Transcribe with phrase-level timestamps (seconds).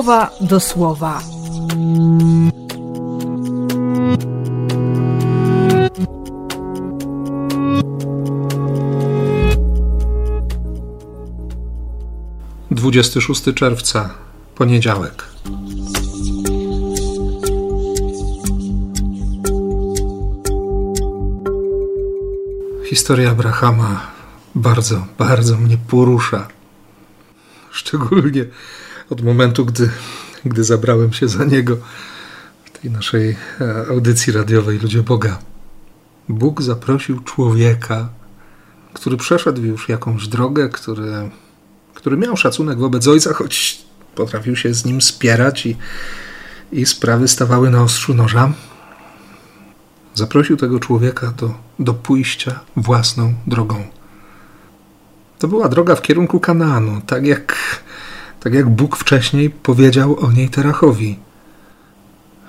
[0.00, 1.22] słowa do słowa.
[12.70, 14.10] Dwudziesty szósty czerwca,
[14.54, 15.24] poniedziałek.
[22.84, 24.00] Historia Abrahama
[24.54, 26.48] bardzo, bardzo mnie porusza.
[27.70, 28.44] Szczególnie
[29.10, 29.90] od momentu, gdy,
[30.44, 31.76] gdy zabrałem się za niego
[32.64, 35.38] w tej naszej e, audycji radiowej Ludzie Boga.
[36.28, 38.08] Bóg zaprosił człowieka,
[38.92, 41.30] który przeszedł już jakąś drogę, który,
[41.94, 43.82] który miał szacunek wobec ojca, choć
[44.14, 45.76] potrafił się z nim spierać i,
[46.72, 48.52] i sprawy stawały na ostrzu noża.
[50.14, 53.84] Zaprosił tego człowieka do, do pójścia własną drogą.
[55.38, 57.56] To była droga w kierunku Kanaanu, tak jak,
[58.40, 61.18] tak jak Bóg wcześniej powiedział o niej Terachowi.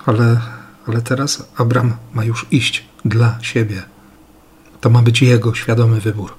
[0.06, 0.42] Ale,
[0.88, 3.84] ale teraz Abram ma już iść dla siebie.
[4.82, 6.34] To ma być jego świadomy wybór.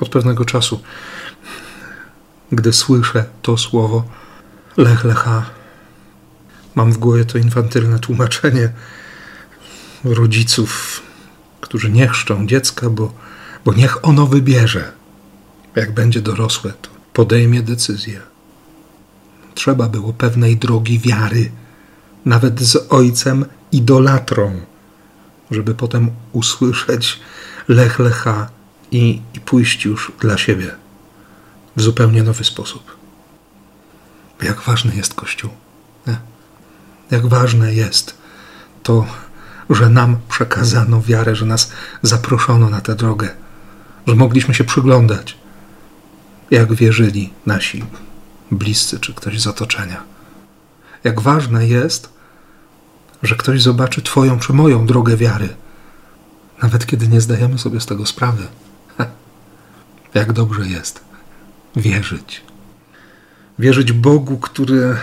[0.00, 0.80] Od pewnego czasu,
[2.52, 4.04] gdy słyszę to słowo
[4.76, 5.46] lech lecha,
[6.74, 8.72] mam w głowie to infantylne tłumaczenie
[10.04, 11.02] rodziców,
[11.60, 13.12] którzy nie chrzczą dziecka, bo,
[13.64, 14.92] bo niech ono wybierze.
[15.76, 18.35] Jak będzie dorosłe, to podejmie decyzję.
[19.56, 21.50] Trzeba było pewnej drogi wiary,
[22.24, 24.60] nawet z ojcem idolatrą,
[25.50, 27.20] żeby potem usłyszeć
[27.68, 28.48] lech lecha
[28.90, 30.70] i, i pójść już dla siebie
[31.76, 32.96] w zupełnie nowy sposób.
[34.42, 35.50] Jak ważny jest Kościół.
[36.06, 36.16] Nie?
[37.10, 38.14] Jak ważne jest
[38.82, 39.06] to,
[39.70, 43.28] że nam przekazano wiarę, że nas zaproszono na tę drogę,
[44.06, 45.38] że mogliśmy się przyglądać,
[46.50, 47.84] jak wierzyli nasi
[48.50, 50.02] bliscy czy ktoś z otoczenia.
[51.04, 52.08] Jak ważne jest,
[53.22, 55.48] że ktoś zobaczy Twoją czy moją drogę wiary,
[56.62, 58.46] nawet kiedy nie zdajemy sobie z tego sprawy.
[60.14, 61.00] Jak dobrze jest
[61.76, 62.42] wierzyć.
[63.58, 64.96] Wierzyć Bogu, który,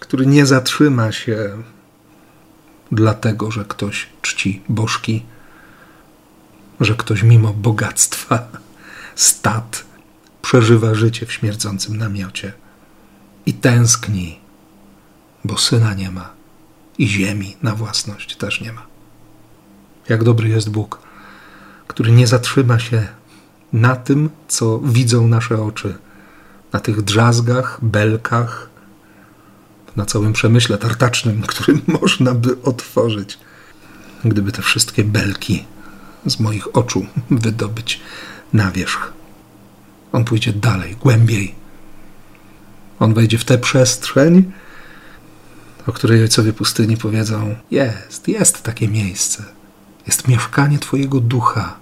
[0.00, 1.62] który nie zatrzyma się
[2.92, 5.24] dlatego, że ktoś czci bożki,
[6.80, 8.48] że ktoś mimo bogactwa,
[9.14, 9.84] stat,
[10.42, 12.52] przeżywa życie w śmierdzącym namiocie
[13.46, 14.38] i tęskni,
[15.44, 16.30] bo syna nie ma
[16.98, 18.86] i ziemi na własność też nie ma.
[20.08, 20.98] Jak dobry jest Bóg,
[21.86, 23.08] który nie zatrzyma się
[23.72, 25.94] na tym, co widzą nasze oczy,
[26.72, 28.70] na tych drzazgach, belkach,
[29.96, 33.38] na całym przemyśle tartacznym, który można by otworzyć,
[34.24, 35.64] gdyby te wszystkie belki
[36.26, 38.00] z moich oczu wydobyć
[38.52, 39.12] na wierzch.
[40.12, 41.54] On pójdzie dalej, głębiej.
[43.00, 44.52] On wejdzie w tę przestrzeń,
[45.86, 49.44] o której ojcowie pustyni powiedzą: Jest, jest takie miejsce.
[50.06, 51.76] Jest mieszkanie Twojego ducha.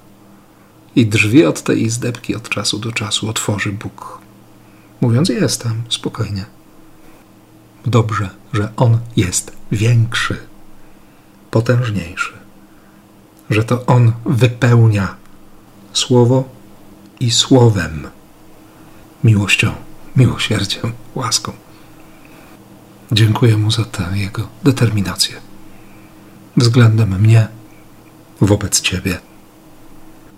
[0.97, 4.19] I drzwi od tej izdebki od czasu do czasu otworzy Bóg,
[5.01, 6.45] mówiąc: Jestem, spokojnie.
[7.87, 10.37] Dobrze, że On jest większy,
[11.51, 12.33] potężniejszy,
[13.51, 15.15] że to On wypełnia
[15.93, 16.49] słowo
[17.21, 18.09] i słowem,
[19.25, 19.73] miłością,
[20.17, 21.53] miłosierdziem, łaską.
[23.13, 25.51] Dziękuję Mu za tę Jego determinację
[26.57, 27.49] względem mnie,
[28.41, 29.21] wobec Ciebie.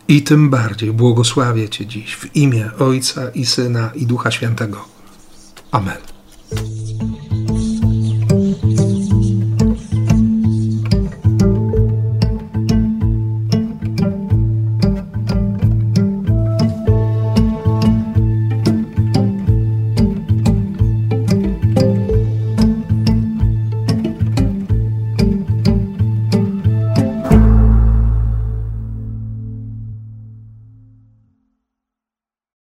[0.09, 4.85] I tym bardziej błogosławię Cię dziś w imię Ojca i Syna i Ducha Świętego.
[5.71, 6.12] Amen.